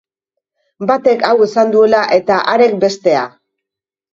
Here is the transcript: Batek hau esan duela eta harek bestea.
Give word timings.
Batek 0.91 1.27
hau 1.27 1.35
esan 1.47 1.75
duela 1.75 2.01
eta 2.17 2.41
harek 2.55 2.77
bestea. 2.85 3.25